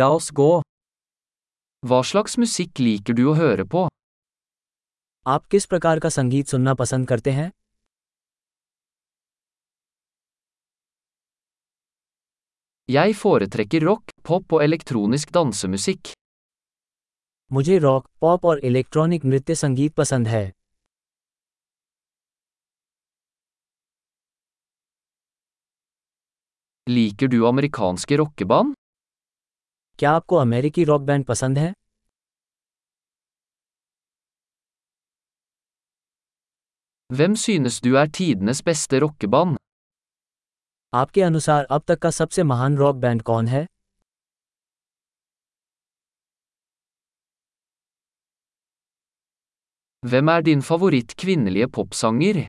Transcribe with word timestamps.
La 0.00 0.06
oss 0.16 0.30
gå. 0.32 0.62
Hva 1.86 1.98
slags 2.10 2.38
musikk 2.40 2.80
liker 2.80 3.16
du 3.18 3.26
å 3.28 3.34
høre 3.36 3.66
på? 3.74 3.82
आप 5.26 5.46
किस 5.54 5.66
प्रकार 5.72 5.98
का 6.04 6.08
संगीत 6.08 6.48
सुनना 6.54 6.74
पसंद 6.74 7.08
करते 7.08 7.30
हैं 7.38 7.50
Jeg 12.88 13.14
foretrekker 13.20 13.84
rock, 13.88 14.16
pop 14.28 14.56
og 14.56 14.64
elektronisk 14.68 15.36
dansemusikk. 15.38 16.14
मुझे 17.52 17.78
रॉक 17.78 18.08
पॉप 18.20 18.44
और 18.44 18.64
इलेक्ट्रॉनिक 18.64 19.24
नृत्य 19.24 19.54
संगीत 19.54 19.94
पसंद 19.94 20.28
है 20.28 20.44
Liker 26.86 27.28
du 27.34 27.42
amerikanske 27.48 28.16
rockeband? 28.22 28.74
क्या 30.02 30.12
आपको 30.12 30.36
अमेरिकी 30.36 30.84
रॉक 30.84 31.00
बैंड 31.00 31.24
पसंद 31.24 31.58
है 31.58 31.72
Hvem 37.10 37.36
synes 37.42 37.78
du 37.86 37.92
er 38.00 38.06
tidenes 38.18 38.62
beste 38.68 39.00
rockeband? 39.04 39.56
आपके 40.94 41.22
अनुसार 41.22 41.64
अब 41.64 41.82
तक 41.88 41.98
का 41.98 42.10
सबसे 42.10 42.42
महान 42.42 42.76
रॉक 42.76 42.96
बैंड 42.96 43.22
कौन 43.22 43.46
है 43.46 43.66
Hvem 50.02 50.32
er 50.36 50.42
din 50.48 50.68
favoritt 50.70 51.14
kvinnelige 51.24 51.70
popsanger? 51.78 52.46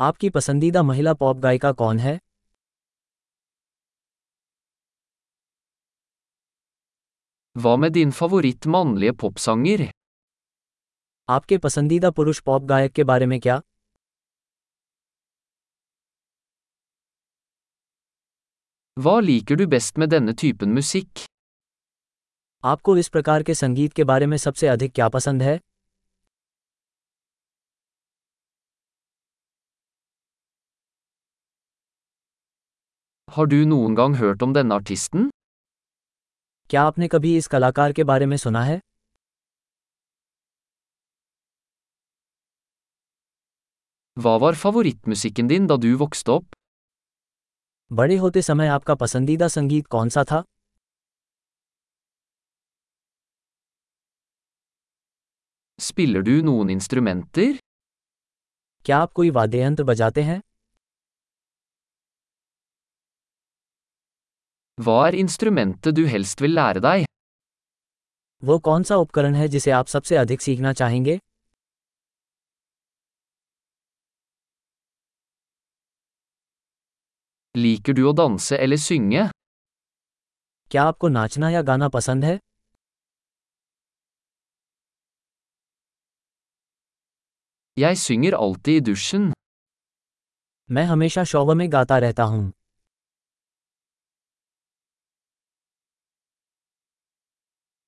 आपकी 0.00 0.30
पसंदीदा 0.30 0.82
महिला 0.82 1.14
पॉप 1.14 1.36
गायिका 1.36 1.72
कौन 1.72 1.98
है 1.98 2.18
Hva 7.62 7.72
med 7.82 7.92
din 7.96 8.10
favoritt 8.16 8.66
mannlige 8.74 9.12
popsanger? 9.22 9.84
आपके 11.28 11.58
पसंदीदा 11.58 12.10
पुरुष 12.18 12.40
पॉप 12.48 12.64
गायक 12.72 12.92
के 12.92 13.04
बारे 13.10 13.26
में 13.26 13.38
क्या 13.40 13.60
Hva 18.96 19.14
liker 19.28 19.56
du 19.60 19.66
best 19.74 19.98
med 20.02 20.10
denne 20.14 20.34
typen 20.42 20.74
musikk? 20.78 21.24
आपको 22.64 22.96
इस 22.96 23.08
प्रकार 23.08 23.42
के 23.42 23.54
संगीत 23.54 23.92
के 23.92 24.04
बारे 24.04 24.26
में 24.26 24.36
सबसे 24.44 24.66
अधिक 24.68 24.92
क्या 24.94 25.08
पसंद 25.16 25.42
है 25.42 25.58
Har 33.28 33.46
du 33.52 33.58
noen 33.72 33.96
gang 34.00 34.14
hørt 34.22 34.42
om 34.42 34.54
denne 34.58 34.78
artisten? 34.80 35.30
क्या 36.70 36.82
आपने 36.82 37.08
कभी 37.08 37.36
इस 37.36 37.46
कलाकार 37.46 37.92
के 37.92 38.04
बारे 38.04 38.26
में 38.26 38.36
सुना 38.36 38.62
है? 38.64 38.80
वावर 44.18 44.54
फवरित 44.54 45.08
म्यूजिकिन 45.08 45.48
दिन 45.48 45.66
दू 45.66 45.96
वॉकस्टॉप 45.96 46.46
बड़े 47.92 48.16
होते 48.16 48.42
समय 48.42 48.68
आपका 48.68 48.94
पसंदीदा 48.94 49.48
संगीत 49.48 49.86
कौन 49.86 50.08
सा 50.08 50.24
था? 50.24 50.42
स्पिलर 55.80 56.42
नून 56.42 56.70
इंस्ट्रूमेंट 56.70 57.38
क्या 58.84 58.98
आप 58.98 59.12
कोई 59.12 59.30
वाद्य 59.30 59.60
यंत्र 59.62 59.84
बजाते 59.84 60.22
हैं? 60.22 60.42
Hva 64.84 64.94
er 65.08 65.14
instrumentet 65.16 65.96
du 65.96 66.02
helst 66.12 66.40
vil 66.44 66.52
lære 66.56 66.80
deg? 66.84 67.04
वो 68.42 68.58
कौन 68.66 68.82
सा 68.88 68.96
उपकरण 69.04 69.34
है 69.34 69.46
जिसे 69.54 69.70
आप 69.70 69.86
सबसे 69.86 70.16
अधिक 70.16 70.40
सीखना 70.40 70.72
चाहेंगे 70.80 71.18
Liker 77.54 77.94
du 77.98 78.02
å 78.10 78.12
danse 78.20 78.58
eller 78.66 78.80
synge? 78.86 79.22
क्या 80.70 80.82
आपको 80.90 81.08
नाचना 81.08 81.50
या 81.50 81.62
गाना 81.70 81.88
पसंद 81.96 82.24
है 82.24 82.38
Jeg 87.76 87.98
synger 88.04 88.36
alltid 88.42 88.78
i 88.82 88.84
dusjen. 88.90 89.32
मैं 90.70 90.84
हमेशा 90.84 91.24
शौव 91.32 91.54
में 91.54 91.66
गाता 91.72 91.98
रहता 91.98 92.22
हूँ 92.34 92.52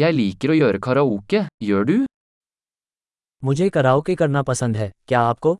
Jeg 0.00 0.14
liker 0.18 0.50
å 0.50 0.54
gjøre 0.58 0.78
karaoke, 0.82 1.40
gjør 1.62 1.84
du? 1.86 1.98
मुझे 3.44 3.68
कराओके 3.76 4.14
करना 4.22 4.42
पसंद 4.48 4.76
है 4.76 4.90
क्या 5.08 5.20
आपको 5.32 5.52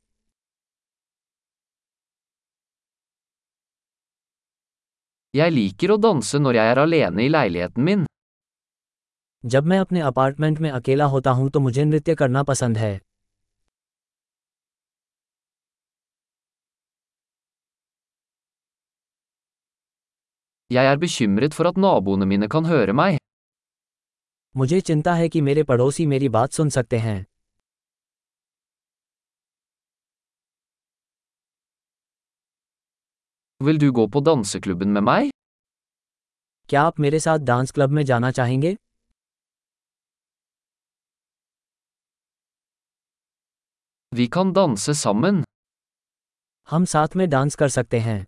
Jeg 5.39 5.55
liker 5.55 5.95
å 5.95 5.99
danse 6.06 6.41
når 6.43 6.59
jeg 6.59 6.72
er 6.72 6.81
alene 6.83 7.22
i 7.22 7.31
leiligheten 7.31 7.87
min. 7.91 8.05
जब 9.55 9.67
मैं 9.71 9.78
अपने 9.78 10.00
अपार्टमेंट 10.11 10.59
में 10.66 10.71
अकेला 10.71 11.05
होता 11.15 11.31
हूँ 11.39 11.51
तो 11.51 11.61
मुझे 11.61 11.84
नृत्य 11.84 12.15
करना 12.22 12.43
पसंद 12.51 12.78
है 12.78 12.95
Jeg 20.71 20.87
er 20.93 20.99
bekymret 21.05 21.55
for 21.55 21.71
at 21.71 21.78
naboene 21.87 22.27
mine 22.27 22.49
kan 22.49 22.65
høre 22.65 22.97
meg. 23.03 23.23
मुझे 24.56 24.81
चिंता 24.81 25.15
है 25.15 25.28
कि 25.28 25.41
मेरे 25.41 25.62
पड़ोसी 25.62 26.06
मेरी 26.06 26.28
बात 26.28 26.53
सुन 26.53 26.69
सकते 26.70 26.98
हैं 26.98 27.25
Vil 33.60 33.78
du 33.78 33.88
gå 33.98 34.04
på 34.15 34.20
danseklubben 34.28 34.92
med 34.97 35.03
meg? 35.09 35.31
क्या 36.69 36.82
आप 36.82 37.00
मेरे 37.00 37.20
साथ 37.20 37.38
डांस 37.38 37.70
क्लब 37.70 37.91
में 37.91 38.03
जाना 38.04 38.31
चाहेंगे 38.31 38.75
Vi 44.12 44.26
kan 44.36 44.53
danse 44.59 44.94
sammen. 45.03 45.42
हम 46.69 46.84
साथ 46.94 47.16
में 47.16 47.28
डांस 47.31 47.54
कर 47.54 47.69
सकते 47.69 47.98
हैं 48.00 48.25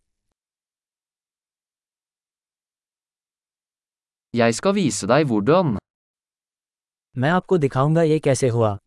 Jeg 4.35 4.55
skal 4.55 4.75
vise 4.79 5.07
deg 5.13 5.27
hvordan. 5.33 5.77
मैं 7.19 7.31
आपको 7.31 7.59
दिखाऊँगा 7.59 8.03
ये 8.03 8.19
कैसे 8.19 8.49
हुआ। 8.49 8.79